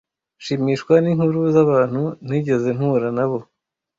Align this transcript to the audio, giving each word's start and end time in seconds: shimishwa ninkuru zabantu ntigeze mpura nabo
shimishwa 0.43 0.93
ninkuru 1.03 1.39
zabantu 1.55 2.03
ntigeze 2.25 2.67
mpura 2.77 3.09
nabo 3.17 3.39